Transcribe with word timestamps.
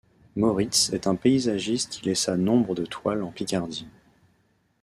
Moritz 0.35 0.89
est 0.93 1.05
un 1.05 1.13
paysagiste 1.13 1.91
qui 1.99 2.05
laissa 2.05 2.35
nombre 2.35 2.73
de 2.73 2.87
toiles 2.87 3.21
en 3.21 3.29
Picardie. 3.29 3.85